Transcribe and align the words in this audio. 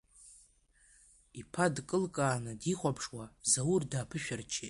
Иԥа 1.39 1.65
дкылкааны 1.75 2.51
дихәаԥшуа, 2.61 3.25
Заур 3.51 3.81
дааԥышәырччеит. 3.91 4.59